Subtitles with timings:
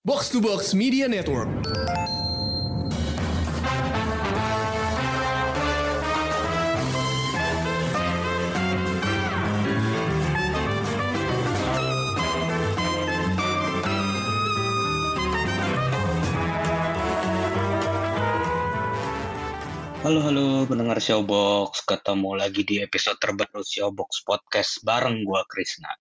[0.00, 1.44] Box to Box Media Network.
[20.00, 25.92] Halo halo pendengar Showbox, ketemu lagi di episode terbaru Showbox Podcast bareng gua Krisna.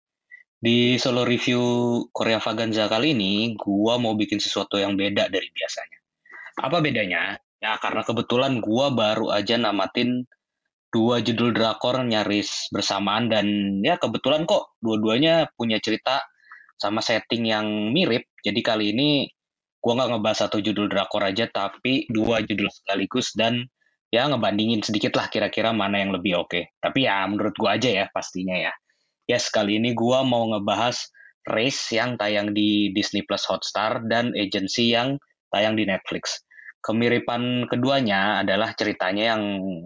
[0.60, 1.64] Di solo review
[2.12, 6.00] Korea Vaganza kali ini, gua mau bikin sesuatu yang beda dari biasanya.
[6.60, 7.39] Apa bedanya?
[7.64, 10.28] Ya karena kebetulan gua baru aja namatin
[10.92, 13.48] dua judul drakor nyaris bersamaan dan
[13.87, 16.28] ya kebetulan kok dua-duanya punya cerita
[16.76, 18.28] sama setting yang mirip.
[18.43, 19.32] Jadi kali ini
[19.79, 23.64] gua nggak ngebahas satu judul drakor aja tapi dua judul sekaligus dan
[24.12, 26.76] ya ngebandingin sedikit lah kira-kira mana yang lebih oke.
[26.84, 28.76] Tapi ya menurut gua aja ya pastinya ya.
[29.29, 30.97] Ya sekali ini gua mau ngebahas
[31.46, 35.22] Race yang tayang di Disney Plus Hotstar dan Agency yang
[35.53, 36.42] tayang di Netflix.
[36.81, 39.44] Kemiripan keduanya adalah ceritanya yang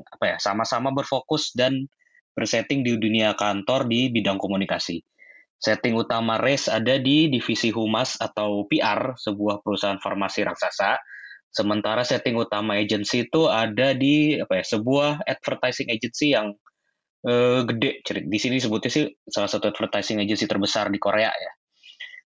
[0.07, 1.91] apa ya sama-sama berfokus dan
[2.31, 5.03] bersetting di dunia kantor di bidang komunikasi.
[5.59, 10.99] Setting utama Race ada di divisi humas atau PR, sebuah perusahaan farmasi raksasa,
[11.53, 16.57] Sementara setting utama agency itu ada di apa ya sebuah advertising agency yang
[17.23, 18.03] eh, gede.
[18.27, 21.51] Di sini sebutnya sih salah satu advertising agency terbesar di Korea ya.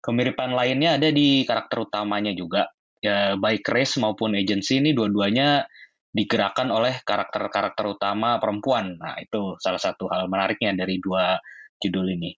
[0.05, 2.69] Kemiripan lainnya ada di karakter utamanya juga.
[3.05, 5.69] Ya baik race maupun agency ini dua-duanya
[6.15, 8.97] digerakkan oleh karakter-karakter utama perempuan.
[8.97, 11.37] Nah itu salah satu hal menariknya dari dua
[11.83, 12.33] judul ini.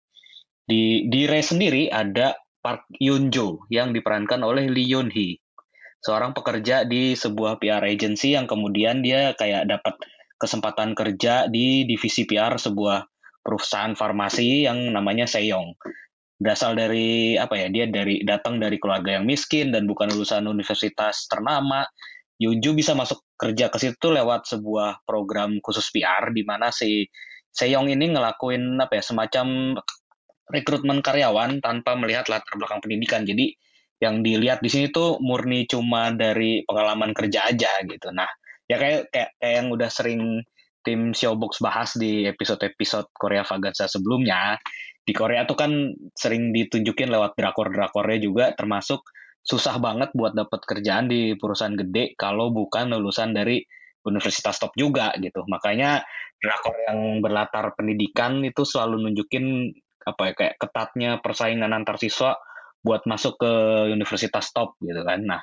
[0.67, 5.39] Di di race sendiri ada Park Yoon Jo yang diperankan oleh Lee Yoon Hee
[6.07, 9.99] seorang pekerja di sebuah PR agency yang kemudian dia kayak dapat
[10.37, 13.05] kesempatan kerja di divisi PR sebuah
[13.41, 15.77] perusahaan farmasi yang namanya Seyong.
[16.37, 17.73] Berasal dari apa ya?
[17.73, 21.87] Dia dari datang dari keluarga yang miskin dan bukan lulusan universitas ternama.
[22.37, 27.09] Yunju bisa masuk kerja ke situ lewat sebuah program khusus PR di mana si
[27.57, 29.81] Seyong ini ngelakuin apa ya semacam
[30.53, 33.25] rekrutmen karyawan tanpa melihat latar belakang pendidikan.
[33.25, 33.57] Jadi
[33.97, 38.13] yang dilihat di sini tuh murni cuma dari pengalaman kerja aja gitu.
[38.13, 38.29] Nah,
[38.67, 40.23] ya kayak kayak, kayak yang udah sering
[40.87, 44.55] tim Showbox bahas di episode-episode Korea Vaganza sebelumnya,
[45.03, 45.71] di Korea tuh kan
[46.15, 49.03] sering ditunjukin lewat drakor-drakornya juga termasuk
[49.47, 53.63] susah banget buat dapat kerjaan di perusahaan gede kalau bukan lulusan dari
[54.07, 55.47] universitas top juga gitu.
[55.47, 56.03] Makanya
[56.39, 59.71] drakor yang berlatar pendidikan itu selalu nunjukin
[60.07, 62.39] apa ya kayak ketatnya persaingan antar siswa
[62.83, 63.53] buat masuk ke
[63.91, 65.23] universitas top gitu kan.
[65.27, 65.43] Nah,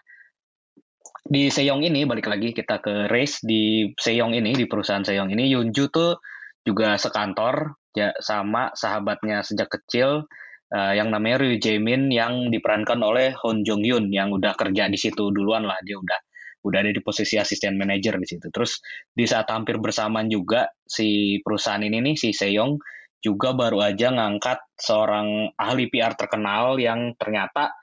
[1.23, 5.47] di Seyong ini balik lagi kita ke race di Seyong ini di perusahaan Seyong ini
[5.55, 6.19] Yunju tuh
[6.63, 10.27] juga sekantor ya sama sahabatnya sejak kecil
[10.75, 14.99] uh, yang namanya Ryu Jaemin yang diperankan oleh Hon Jong Hyun yang udah kerja di
[14.99, 16.19] situ duluan lah dia udah
[16.63, 18.47] udah ada di posisi asisten manajer di situ.
[18.47, 18.79] Terus
[19.11, 22.79] di saat hampir bersamaan juga si perusahaan ini nih si Seyong
[23.23, 27.75] juga baru aja ngangkat seorang ahli PR terkenal yang ternyata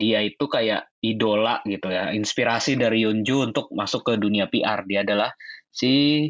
[0.00, 4.88] dia itu kayak idola gitu ya, inspirasi dari Yunju untuk masuk ke dunia PR.
[4.88, 5.28] Dia adalah
[5.68, 6.24] si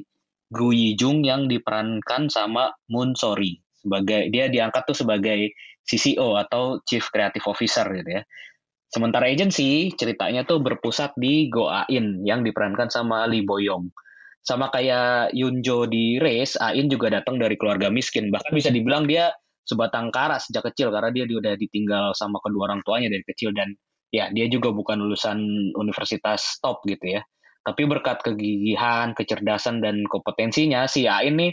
[0.51, 5.55] Gu Yijung yang diperankan sama Moon Sori sebagai dia diangkat tuh sebagai
[5.87, 8.23] CCO atau Chief Creative Officer gitu ya.
[8.91, 13.87] Sementara agency ceritanya tuh berpusat di Go Ain yang diperankan sama Lee Boyong
[14.41, 18.33] sama kayak Yunjo di Race, Ain juga datang dari keluarga miskin.
[18.33, 19.31] Bahkan bisa dibilang dia
[19.65, 23.77] sebatang kara sejak kecil karena dia udah ditinggal sama kedua orang tuanya dari kecil dan
[24.11, 25.39] ya dia juga bukan lulusan
[25.79, 27.23] universitas top gitu ya.
[27.61, 31.53] Tapi berkat kegigihan, kecerdasan dan kompetensinya si Ain nih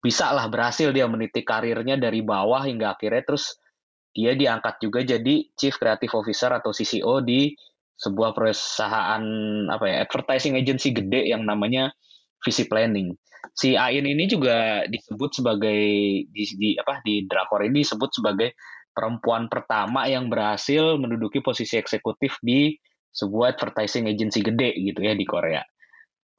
[0.00, 3.60] bisa lah berhasil dia meniti karirnya dari bawah hingga akhirnya terus
[4.10, 7.54] dia diangkat juga jadi Chief Creative Officer atau CCO di
[8.00, 9.22] sebuah perusahaan
[9.68, 11.92] apa ya advertising agency gede yang namanya
[12.40, 13.12] Visi Planning.
[13.56, 15.80] Si Ain ini juga disebut sebagai
[16.28, 18.56] di, di apa di drakor ini disebut sebagai
[18.90, 22.74] perempuan pertama yang berhasil menduduki posisi eksekutif di
[23.10, 25.62] sebuah advertising agency gede gitu ya di Korea.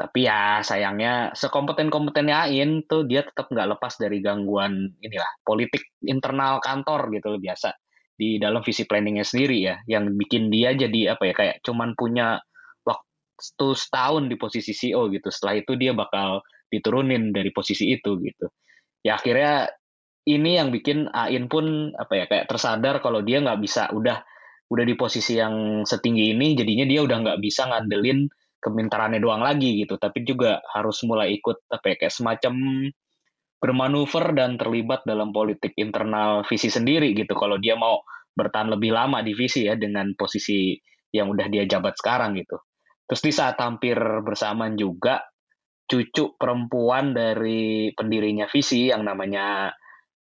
[0.01, 6.57] Tapi ya sayangnya sekompeten-kompetennya Ain tuh dia tetap nggak lepas dari gangguan inilah politik internal
[6.57, 7.69] kantor gitu loh biasa
[8.17, 12.41] di dalam visi planningnya sendiri ya yang bikin dia jadi apa ya kayak cuman punya
[12.85, 16.41] waktu setahun di posisi CEO gitu setelah itu dia bakal
[16.71, 18.47] diturunin dari posisi itu gitu.
[19.03, 19.67] Ya akhirnya
[20.23, 24.23] ini yang bikin Ain pun apa ya kayak tersadar kalau dia nggak bisa udah
[24.71, 28.31] udah di posisi yang setinggi ini jadinya dia udah nggak bisa ngandelin
[28.61, 29.99] kemintarannya doang lagi gitu.
[29.99, 32.53] Tapi juga harus mulai ikut apa ya kayak semacam
[33.61, 37.33] bermanuver dan terlibat dalam politik internal visi sendiri gitu.
[37.35, 37.99] Kalau dia mau
[38.31, 40.77] bertahan lebih lama di visi ya dengan posisi
[41.11, 42.57] yang udah dia jabat sekarang gitu.
[43.09, 45.19] Terus di saat hampir bersamaan juga
[45.91, 49.75] cucu perempuan dari pendirinya visi yang namanya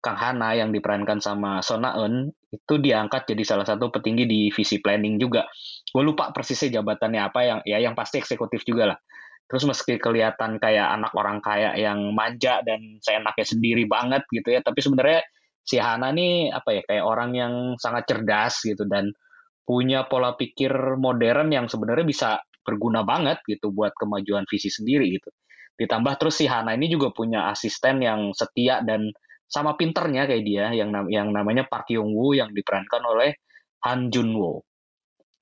[0.02, 4.82] Kang Hana yang diperankan sama Sona Eun itu diangkat jadi salah satu petinggi di visi
[4.82, 5.46] planning juga.
[5.94, 8.98] Gue lupa persisnya jabatannya apa yang ya yang pasti eksekutif juga lah.
[9.46, 14.66] Terus meski kelihatan kayak anak orang kaya yang manja dan seenaknya sendiri banget gitu ya,
[14.66, 15.22] tapi sebenarnya
[15.62, 19.14] si Hana nih apa ya kayak orang yang sangat cerdas gitu dan
[19.62, 22.30] punya pola pikir modern yang sebenarnya bisa
[22.66, 25.30] berguna banget gitu buat kemajuan visi sendiri gitu.
[25.78, 29.12] Ditambah terus si Hana ini juga punya asisten yang setia dan
[29.52, 33.36] sama pinternya kayak dia yang yang namanya Park Young Woo yang diperankan oleh
[33.84, 34.64] Han Jun Woo.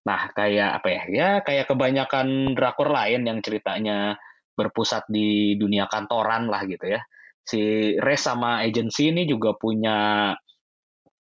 [0.09, 1.03] Nah, kayak apa ya?
[1.11, 4.17] Ya kayak kebanyakan drakor lain yang ceritanya
[4.57, 7.01] berpusat di dunia kantoran lah gitu ya.
[7.45, 10.33] Si Res sama agency ini juga punya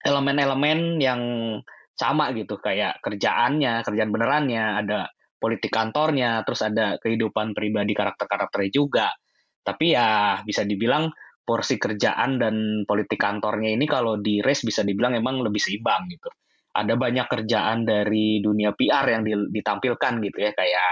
[0.06, 1.23] elemen-elemen yang
[1.97, 5.11] sama gitu kayak kerjaannya, kerjaan benerannya, ada
[5.46, 9.14] politik kantornya, terus ada kehidupan pribadi karakter-karakternya juga.
[9.62, 11.06] Tapi ya bisa dibilang
[11.46, 16.26] porsi kerjaan dan politik kantornya ini kalau di race bisa dibilang emang lebih seimbang gitu.
[16.75, 19.22] Ada banyak kerjaan dari dunia PR yang
[19.54, 20.90] ditampilkan gitu ya kayak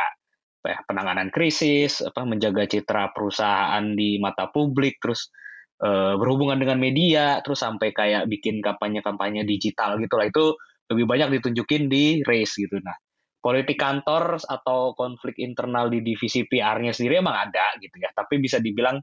[0.62, 5.28] ya, penanganan krisis, apa menjaga citra perusahaan di mata publik, terus
[5.76, 10.56] e, berhubungan dengan media, terus sampai kayak bikin kampanye-kampanye digital gitu lah itu
[10.88, 12.80] lebih banyak ditunjukin di race gitu.
[12.80, 12.96] Nah,
[13.44, 18.56] politik kantor atau konflik internal di divisi PR-nya sendiri emang ada gitu ya, tapi bisa
[18.56, 18.96] dibilang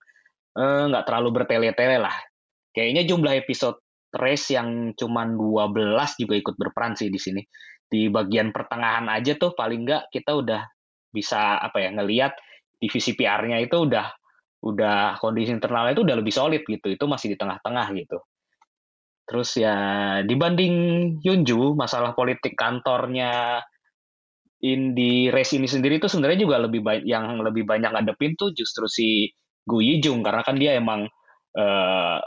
[0.51, 2.15] Eh, nggak terlalu bertele-tele lah.
[2.75, 3.79] Kayaknya jumlah episode
[4.11, 7.41] race yang cuma 12 juga ikut berperan sih di sini.
[7.87, 10.61] Di bagian pertengahan aja tuh paling nggak kita udah
[11.11, 12.35] bisa apa ya ngelihat
[12.79, 14.07] divisi PR-nya itu udah
[14.61, 16.87] udah kondisi internalnya itu udah lebih solid gitu.
[16.91, 18.19] Itu masih di tengah-tengah gitu.
[19.23, 19.75] Terus ya
[20.27, 20.75] dibanding
[21.23, 23.63] Yunju, masalah politik kantornya
[24.61, 28.53] in di race ini sendiri itu sebenarnya juga lebih banyak yang lebih banyak ngadepin tuh
[28.53, 29.33] justru si
[29.65, 31.09] Gu Yijung karena kan dia emang
[31.57, 32.19] uh,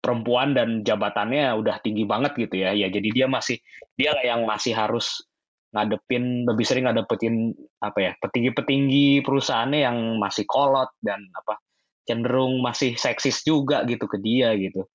[0.00, 2.72] perempuan dan jabatannya udah tinggi banget gitu ya.
[2.72, 3.60] Ya jadi dia masih
[3.96, 5.24] dia yang masih harus
[5.70, 11.62] ngadepin lebih sering ngadepin apa ya petinggi-petinggi perusahaannya yang masih kolot dan apa
[12.08, 14.88] cenderung masih seksis juga gitu ke dia gitu.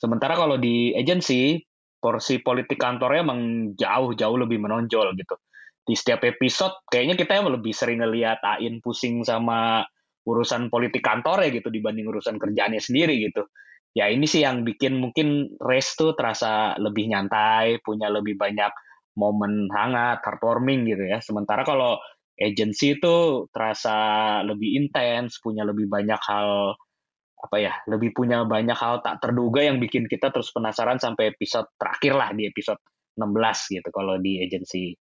[0.00, 1.62] Sementara kalau di agency
[2.02, 3.40] porsi politik kantornya emang
[3.78, 5.38] jauh-jauh lebih menonjol gitu.
[5.82, 9.82] Di setiap episode kayaknya kita lebih sering ngeliat Ain pusing sama
[10.22, 13.50] urusan politik kantor ya gitu dibanding urusan kerjaannya sendiri gitu.
[13.92, 18.72] Ya ini sih yang bikin mungkin race tuh terasa lebih nyantai, punya lebih banyak
[19.18, 21.20] momen hangat, heartwarming gitu ya.
[21.20, 22.00] Sementara kalau
[22.40, 26.78] agency itu terasa lebih intens, punya lebih banyak hal
[27.42, 31.68] apa ya, lebih punya banyak hal tak terduga yang bikin kita terus penasaran sampai episode
[31.76, 32.78] terakhir lah di episode
[33.18, 34.96] 16 gitu kalau di agency.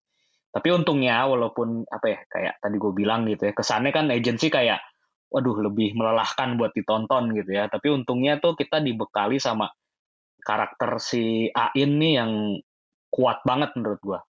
[0.50, 4.82] Tapi untungnya walaupun apa ya kayak tadi gue bilang gitu ya, kesannya kan agency kayak
[5.30, 7.70] waduh lebih melelahkan buat ditonton gitu ya.
[7.70, 9.70] Tapi untungnya tuh kita dibekali sama
[10.42, 12.58] karakter si Ain nih yang
[13.14, 14.20] kuat banget menurut gua.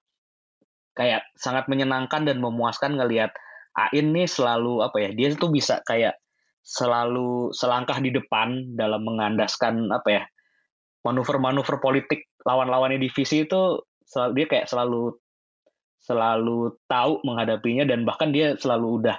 [0.93, 3.33] Kayak sangat menyenangkan dan memuaskan ngelihat
[3.73, 6.21] Ain nih selalu apa ya, dia tuh bisa kayak
[6.61, 10.23] selalu selangkah di depan dalam mengandaskan apa ya,
[11.01, 13.81] manuver-manuver politik lawan-lawannya divisi itu
[14.37, 15.17] dia kayak selalu
[16.01, 19.17] selalu tahu menghadapinya dan bahkan dia selalu udah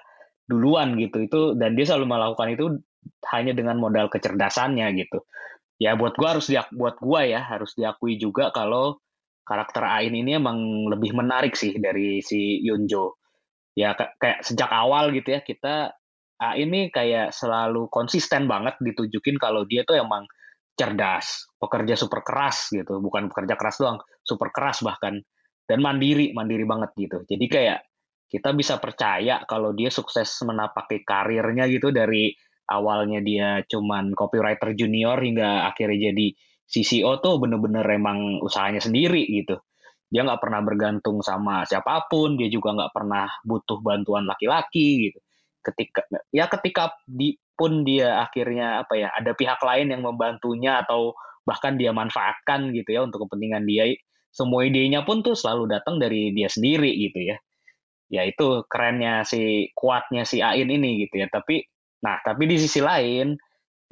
[0.50, 1.22] duluan gitu.
[1.24, 2.66] Itu dan dia selalu melakukan itu
[3.30, 5.22] hanya dengan modal kecerdasannya gitu.
[5.78, 8.98] Ya buat gua harus diak buat gua ya harus diakui juga kalau
[9.42, 13.18] karakter Ain ini emang lebih menarik sih dari si Yunjo
[13.74, 15.90] ya kayak sejak awal gitu ya kita
[16.42, 20.26] Ain ini kayak selalu konsisten banget ditunjukin kalau dia tuh emang
[20.74, 22.98] cerdas pekerja super keras gitu.
[22.98, 25.22] Bukan pekerja keras doang super keras bahkan
[25.66, 27.78] dan mandiri mandiri banget gitu jadi kayak
[28.32, 32.32] kita bisa percaya kalau dia sukses menapaki karirnya gitu dari
[32.72, 36.26] awalnya dia cuman copywriter junior hingga akhirnya jadi
[36.72, 39.60] CCO tuh bener-bener emang usahanya sendiri gitu.
[40.08, 45.20] Dia nggak pernah bergantung sama siapa pun, dia juga nggak pernah butuh bantuan laki-laki gitu.
[45.60, 51.12] Ketika ya ketika di, pun dia akhirnya apa ya ada pihak lain yang membantunya atau
[51.44, 53.92] bahkan dia manfaatkan gitu ya untuk kepentingan dia,
[54.32, 57.36] semua idenya pun tuh selalu datang dari dia sendiri gitu ya.
[58.12, 61.28] Ya itu kerennya si kuatnya si Ain ini gitu ya.
[61.28, 61.62] Tapi
[62.02, 63.36] nah tapi di sisi lain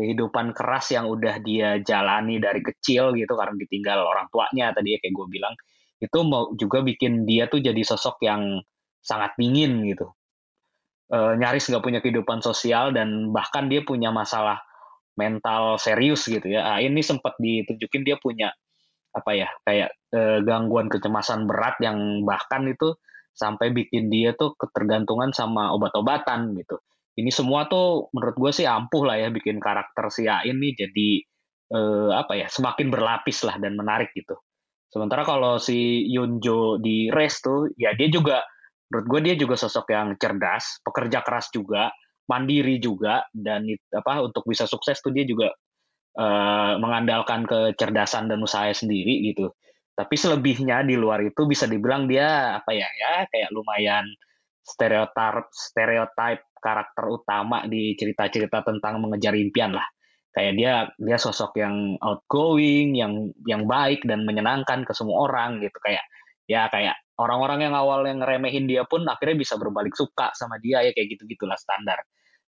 [0.01, 4.99] kehidupan keras yang udah dia jalani dari kecil gitu karena ditinggal orang tuanya tadi ya
[4.99, 5.55] kayak gue bilang
[6.01, 8.65] itu mau juga bikin dia tuh jadi sosok yang
[9.05, 10.09] sangat dingin gitu.
[11.13, 14.65] E, nyaris nggak punya kehidupan sosial dan bahkan dia punya masalah
[15.21, 16.65] mental serius gitu ya.
[16.65, 18.49] Nah, ini sempat ditunjukin dia punya
[19.11, 22.95] apa ya kayak eh, gangguan kecemasan berat yang bahkan itu
[23.35, 26.79] sampai bikin dia tuh ketergantungan sama obat-obatan gitu.
[27.19, 31.09] Ini semua tuh menurut gue sih ampuh lah ya bikin karakter si A ini jadi
[31.75, 34.39] eh, apa ya semakin berlapis lah dan menarik gitu.
[34.91, 38.43] Sementara kalau si Yunjo di Race tuh ya dia juga
[38.91, 41.95] menurut gue dia juga sosok yang cerdas, pekerja keras juga,
[42.27, 45.55] mandiri juga dan apa untuk bisa sukses tuh dia juga
[46.21, 49.57] uh, mengandalkan kecerdasan dan usahanya sendiri gitu.
[49.97, 54.05] Tapi selebihnya di luar itu bisa dibilang dia apa ya ya kayak lumayan
[54.61, 59.85] stereotip stereotip karakter utama di cerita-cerita tentang mengejar impian lah.
[60.31, 65.77] Kayak dia dia sosok yang outgoing, yang yang baik dan menyenangkan ke semua orang gitu
[65.83, 66.05] kayak
[66.47, 70.81] ya kayak orang-orang yang awal yang ngeremehin dia pun akhirnya bisa berbalik suka sama dia
[70.87, 72.01] ya kayak gitu-gitulah standar.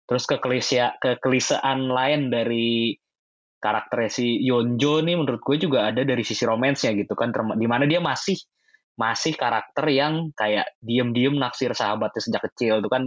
[0.06, 2.96] Terus keklise kekelisean lain dari
[3.62, 7.30] karakternya si Yonjo nih menurut gue juga ada dari sisi romansnya gitu kan.
[7.54, 8.34] Di mana dia masih
[8.98, 13.06] masih karakter yang kayak diem-diem naksir sahabatnya sejak kecil itu kan.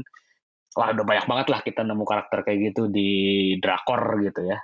[0.75, 3.09] Wah udah banyak banget lah kita nemu karakter kayak gitu di
[3.59, 4.59] drakor gitu ya.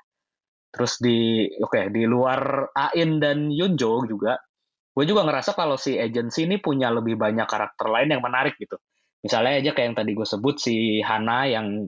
[0.71, 4.39] Terus di oke okay, di luar Ain dan Yonjo juga
[4.91, 8.75] gue juga ngerasa kalau si agency ini punya lebih banyak karakter lain yang menarik gitu.
[9.24, 11.88] Misalnya aja kayak yang tadi gue sebut si Hana yang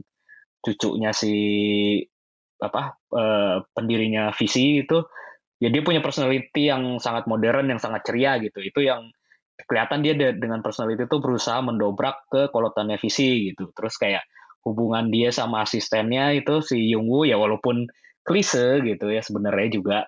[0.64, 1.34] cucunya si
[2.60, 5.02] apa uh, pendirinya visi itu
[5.64, 8.60] ya dia punya personality yang sangat modern yang sangat ceria gitu.
[8.60, 9.10] Itu yang
[9.64, 13.72] kelihatan dia de dengan personality itu berusaha mendobrak ke kolotannya visi gitu.
[13.72, 14.28] Terus kayak
[14.68, 17.88] hubungan dia sama asistennya itu si Yungwoo ya walaupun
[18.24, 20.00] klise gitu ya sebenarnya juga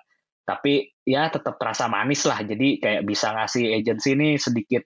[0.46, 2.40] tapi ya tetap terasa manis lah.
[2.46, 4.86] Jadi kayak bisa ngasih agensi ini sedikit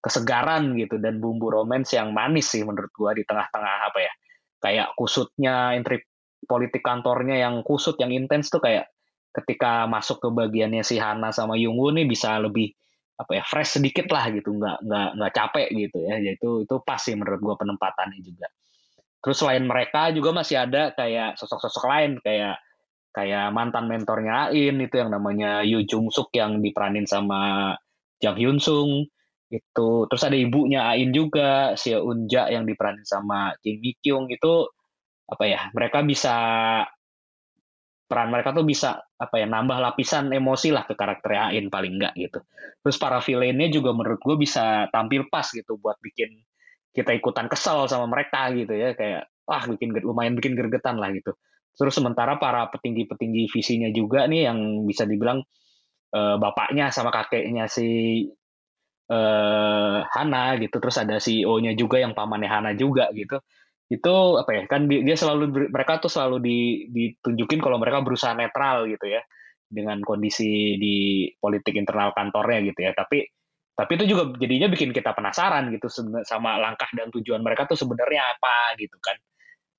[0.00, 4.12] kesegaran gitu dan bumbu romance yang manis sih menurut gua di tengah-tengah apa ya
[4.62, 6.08] kayak kusutnya intrik
[6.46, 8.88] politik kantornya yang kusut yang intens tuh kayak
[9.36, 12.72] ketika masuk ke bagiannya si Hana sama Yungwoo nih bisa lebih
[13.16, 14.56] apa ya fresh sedikit lah gitu.
[14.56, 16.14] Nggak nggak nggak capek gitu ya.
[16.22, 18.48] Itu itu pas sih menurut gua penempatannya juga.
[19.20, 22.62] Terus selain mereka juga masih ada kayak sosok-sosok lain kayak
[23.16, 27.72] kayak mantan mentornya Ain itu yang namanya Yu Jung Suk yang diperanin sama
[28.20, 29.08] Jang Hyun Sung
[29.48, 34.28] itu terus ada ibunya Ain juga si Unja yang diperanin sama Kim Mi Kyung.
[34.28, 34.75] Itu
[35.26, 36.34] apa ya mereka bisa
[38.06, 42.14] peran mereka tuh bisa apa ya nambah lapisan emosi lah ke karakter Ain paling enggak
[42.14, 42.38] gitu.
[42.86, 46.38] Terus para villainnya juga menurut gue bisa tampil pas gitu buat bikin
[46.94, 51.34] kita ikutan kesel sama mereka gitu ya kayak wah bikin lumayan bikin gergetan lah gitu.
[51.76, 55.44] Terus sementara para petinggi-petinggi visinya juga nih yang bisa dibilang
[56.14, 58.22] uh, bapaknya sama kakeknya si
[59.10, 60.78] uh, Hana gitu.
[60.78, 63.42] Terus ada CEO-nya juga yang pamannya Hana juga gitu
[63.86, 66.58] itu apa ya kan dia selalu mereka tuh selalu di,
[66.90, 69.22] ditunjukin kalau mereka berusaha netral gitu ya
[69.66, 72.92] dengan kondisi di politik internal kantornya gitu ya.
[72.94, 73.22] Tapi
[73.76, 75.86] tapi itu juga jadinya bikin kita penasaran gitu
[76.24, 79.14] sama langkah dan tujuan mereka tuh sebenarnya apa gitu kan.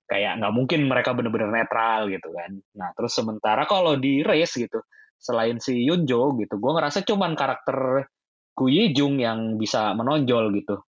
[0.08, 2.50] Kayak nggak mungkin mereka benar-benar netral gitu kan.
[2.80, 4.80] Nah terus sementara kalau di race gitu
[5.18, 8.06] selain si Yunjo gitu gue ngerasa cuman karakter
[8.54, 10.80] Gu Jung yang bisa menonjol gitu.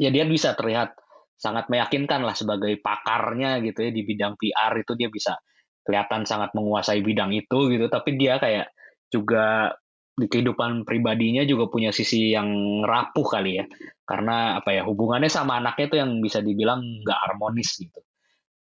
[0.00, 0.94] Ya dia bisa terlihat
[1.38, 5.38] sangat meyakinkan lah sebagai pakarnya gitu ya di bidang PR itu dia bisa
[5.86, 7.86] kelihatan sangat menguasai bidang itu gitu.
[7.86, 8.74] Tapi dia kayak
[9.08, 9.72] juga
[10.18, 13.64] di kehidupan pribadinya juga punya sisi yang rapuh kali ya.
[14.02, 18.02] Karena apa ya hubungannya sama anaknya itu yang bisa dibilang nggak harmonis gitu.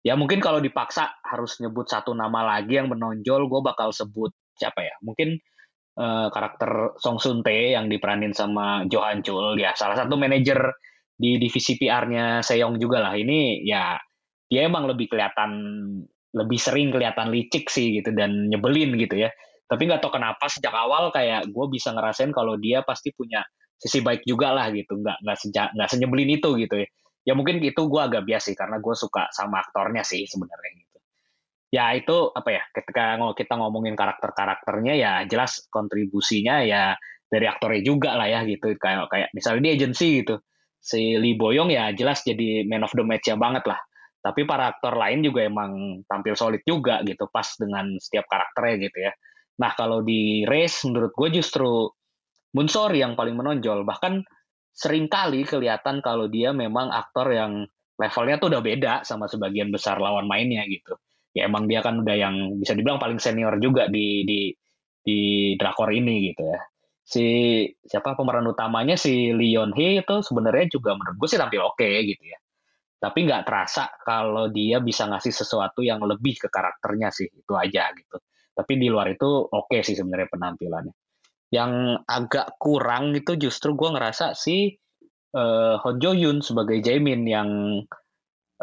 [0.02, 4.82] Ya mungkin kalau dipaksa harus nyebut satu nama lagi yang menonjol gue bakal sebut siapa
[4.86, 4.94] ya?
[5.02, 5.38] Mungkin
[6.02, 9.58] uh, karakter Song Sun Tae yang diperanin sama Johan Chul.
[9.58, 10.74] Ya salah satu manajer
[11.16, 13.16] di divisi PR-nya Seyong juga lah.
[13.16, 13.96] Ini ya
[14.52, 15.52] dia emang lebih kelihatan
[16.36, 19.32] lebih sering kelihatan licik sih gitu dan nyebelin gitu ya.
[19.66, 23.42] Tapi nggak tahu kenapa sejak awal kayak gue bisa ngerasain kalau dia pasti punya
[23.80, 25.00] sisi baik juga lah gitu.
[25.00, 26.88] Nggak nggak sejak nggak senyebelin itu gitu ya.
[27.26, 30.98] Ya mungkin itu gue agak biasa sih karena gue suka sama aktornya sih sebenarnya gitu.
[31.74, 36.94] Ya itu apa ya ketika kita ngomongin karakter karakternya ya jelas kontribusinya ya
[37.26, 38.76] dari aktornya juga lah ya gitu.
[38.78, 40.38] Kayak kayak misalnya di agency gitu
[40.86, 43.82] si Lee Boyong ya jelas jadi man of the match ya banget lah.
[44.22, 48.98] Tapi para aktor lain juga emang tampil solid juga gitu, pas dengan setiap karakternya gitu
[49.10, 49.12] ya.
[49.62, 51.90] Nah kalau di race menurut gue justru
[52.56, 53.84] Munsori yang paling menonjol.
[53.84, 54.24] Bahkan
[54.72, 57.68] sering kali kelihatan kalau dia memang aktor yang
[58.00, 60.96] levelnya tuh udah beda sama sebagian besar lawan mainnya gitu.
[61.36, 64.56] Ya emang dia kan udah yang bisa dibilang paling senior juga di di
[65.06, 65.20] di
[65.60, 66.60] drakor ini gitu ya
[67.06, 67.26] si
[67.86, 72.02] siapa pemeran utamanya si Leon Hee itu sebenarnya juga menurut gue sih tampil oke okay,
[72.10, 72.38] gitu ya.
[72.98, 77.94] Tapi nggak terasa kalau dia bisa ngasih sesuatu yang lebih ke karakternya sih itu aja
[77.94, 78.18] gitu.
[78.58, 80.94] Tapi di luar itu oke okay sih sebenarnya penampilannya.
[81.54, 81.72] Yang
[82.10, 84.74] agak kurang itu justru gue ngerasa si
[85.38, 87.50] uh, Hon Jo Yun sebagai Jaemin yang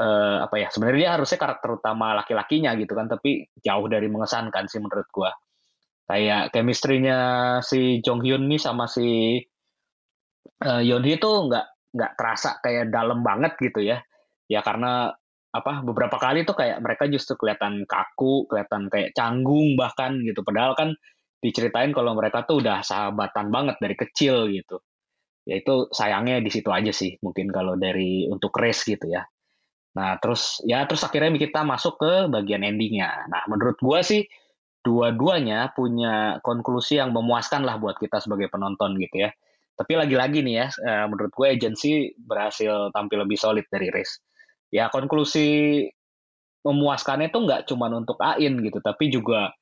[0.03, 4.81] uh, apa ya sebenarnya harusnya karakter utama laki-lakinya gitu kan tapi jauh dari mengesankan sih
[4.81, 5.31] menurut gue
[6.13, 7.19] kayak chemistry-nya
[7.65, 9.41] si Jong Hyun nih sama si
[10.61, 14.05] uh, Yeon Hee tuh nggak nggak terasa kayak dalam banget gitu ya
[14.45, 15.09] ya karena
[15.53, 20.41] apa beberapa kali tuh kayak mereka justru kelihatan kaku, kelihatan kayak canggung bahkan gitu.
[20.41, 20.97] Padahal kan
[21.45, 24.81] diceritain kalau mereka tuh udah sahabatan banget dari kecil gitu.
[25.45, 29.29] Ya itu sayangnya di situ aja sih mungkin kalau dari untuk race gitu ya.
[29.93, 33.29] Nah terus ya terus akhirnya kita masuk ke bagian endingnya.
[33.29, 34.25] Nah menurut gua sih
[34.83, 39.31] dua-duanya punya konklusi yang memuaskan lah buat kita sebagai penonton gitu ya.
[39.73, 44.21] Tapi lagi-lagi nih ya, eh, menurut gue agensi berhasil tampil lebih solid dari race
[44.73, 45.85] ya konklusi
[46.65, 49.53] memuaskannya itu nggak cuma untuk Ain gitu, tapi juga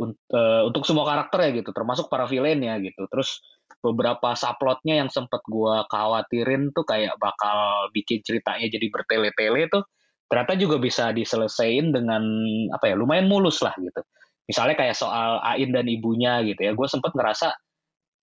[0.00, 3.04] uh, untuk semua karakter ya gitu, termasuk para villainnya gitu.
[3.10, 3.44] Terus
[3.84, 9.84] beberapa subplotnya yang sempat gua khawatirin tuh kayak bakal bikin ceritanya jadi bertele-tele tuh
[10.24, 12.24] ternyata juga bisa diselesaikan dengan
[12.72, 14.00] apa ya lumayan mulus lah gitu.
[14.44, 17.52] Misalnya kayak soal Ain dan ibunya gitu ya, gue sempat ngerasa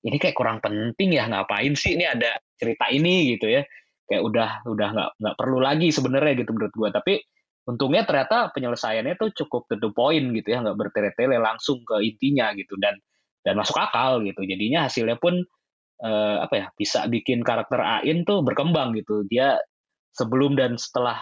[0.05, 3.37] ini kayak kurang penting ya ngapain sih ini ada cerita ini?
[3.37, 3.61] Gitu ya.
[4.09, 7.13] Kayak udah udah nggak nggak perlu lagi sebenarnya gitu menurut gue tapi
[7.69, 12.75] untungnya ternyata penyelesaiannya tuh cukup tentu poin gitu ya nggak bertele-tele langsung ke intinya gitu
[12.81, 12.97] dan
[13.45, 14.41] dan masuk akal gitu.
[14.45, 15.41] Jadinya hasilnya pun
[16.01, 19.25] eh, apa ya bisa bikin karakter Ain tuh berkembang gitu.
[19.29, 19.57] Dia
[20.13, 21.17] sebelum dan setelah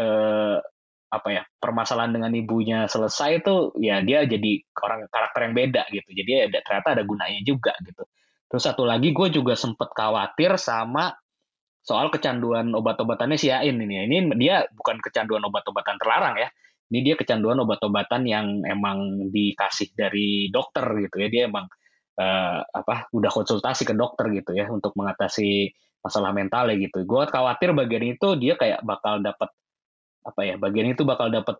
[0.00, 0.58] eh,
[1.06, 6.08] apa ya permasalahan dengan ibunya selesai itu ya dia jadi orang karakter yang beda gitu
[6.12, 8.02] jadi ada ternyata ada gunanya juga gitu
[8.50, 11.14] terus satu lagi gue juga sempet khawatir sama
[11.86, 14.02] soal kecanduan obat-obatannya si Ain ini.
[14.10, 16.50] Ini dia bukan kecanduan obat-obatan terlarang ya.
[16.90, 21.28] Ini dia kecanduan obat-obatan yang emang dikasih dari dokter gitu ya.
[21.30, 21.70] Dia emang
[22.18, 25.70] uh, apa udah konsultasi ke dokter gitu ya untuk mengatasi
[26.02, 27.06] masalah mental ya gitu.
[27.06, 29.50] Gue khawatir bagian itu dia kayak bakal dapat
[30.26, 31.56] apa ya bagian itu bakal dapat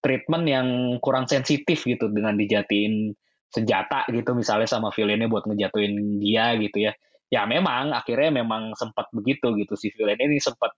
[0.00, 0.68] treatment yang
[1.02, 3.12] kurang sensitif gitu dengan dijatiin
[3.48, 6.92] senjata gitu misalnya sama villainnya buat ngejatuhin dia gitu ya.
[7.28, 10.72] Ya memang akhirnya memang sempat begitu gitu si villain ini sempat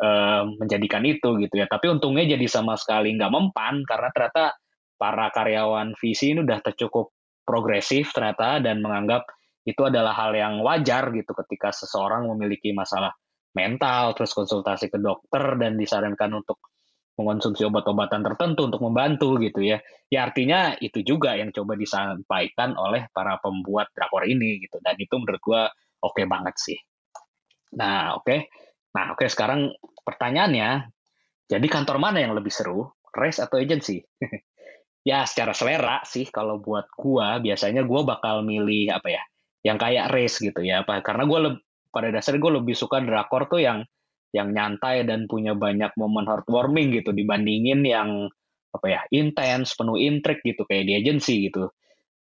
[0.00, 1.66] uh, menjadikan itu gitu ya.
[1.68, 4.56] Tapi untungnya jadi sama sekali nggak mempan karena ternyata
[4.96, 7.12] para karyawan visi ini udah tercukup
[7.44, 9.26] progresif ternyata dan menganggap
[9.64, 13.12] itu adalah hal yang wajar gitu ketika seseorang memiliki masalah
[13.52, 16.69] mental terus konsultasi ke dokter dan disarankan untuk
[17.20, 19.78] mengonsumsi obat-obatan tertentu untuk membantu gitu ya.
[20.08, 25.12] Ya artinya itu juga yang coba disampaikan oleh para pembuat drakor ini gitu dan itu
[25.20, 25.62] menurut gua
[26.00, 26.78] oke okay banget sih.
[27.76, 28.24] Nah, oke.
[28.24, 28.38] Okay.
[28.90, 29.70] Nah, oke okay, sekarang
[30.02, 30.90] pertanyaannya,
[31.46, 34.02] jadi kantor mana yang lebih seru, race atau agency?
[35.08, 39.22] ya, secara selera sih kalau buat gua biasanya gua bakal milih apa ya?
[39.62, 41.04] Yang kayak race gitu ya, apa?
[41.06, 41.54] Karena gua
[41.90, 43.82] pada dasarnya gue lebih suka drakor tuh yang
[44.30, 48.30] yang nyantai dan punya banyak momen heartwarming gitu dibandingin yang
[48.70, 51.74] apa ya intens penuh intrik gitu kayak di agency gitu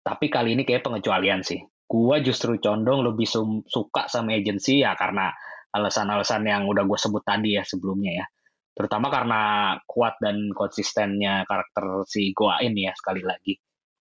[0.00, 3.28] tapi kali ini kayak pengecualian sih gua justru condong lebih
[3.68, 5.28] suka sama agency ya karena
[5.70, 8.26] alasan-alasan yang udah gue sebut tadi ya sebelumnya ya.
[8.74, 9.40] Terutama karena
[9.84, 13.54] kuat dan konsistennya karakter si Goain ya sekali lagi.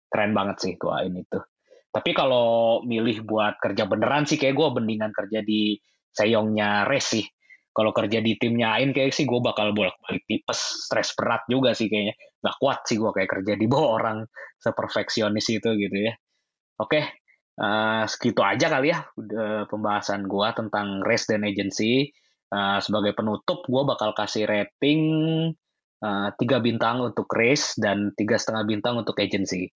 [0.09, 1.41] Keren banget sih Goain itu.
[1.89, 5.77] Tapi kalau milih buat kerja beneran sih kayak gue mendingan kerja di
[6.13, 7.25] Seyongnya Res sih.
[7.79, 11.87] Kalau kerja di timnya Ain kayak sih gue bakal bolak-balik tipes, stres berat juga sih
[11.87, 12.19] kayaknya.
[12.43, 14.27] Gak kuat sih gue kayak kerja di bawah orang
[14.59, 16.15] seperfeksionis itu gitu ya.
[16.83, 17.07] Oke,
[17.59, 22.15] Uh, segitu aja kali ya uh, pembahasan gue tentang race dan agency.
[22.55, 25.03] Uh, sebagai penutup, gue bakal kasih rating
[26.39, 29.67] tiga bintang untuk race dan tiga setengah bintang untuk agency.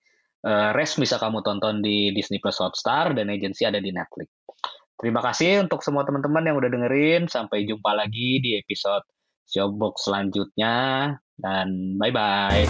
[0.47, 4.31] Uh, race bisa kamu tonton di Disney Plus Hotstar dan agency ada di Netflix.
[5.03, 7.27] Terima kasih untuk semua teman-teman yang udah dengerin.
[7.27, 9.03] Sampai jumpa lagi di episode
[9.51, 12.63] Showbox selanjutnya dan bye bye.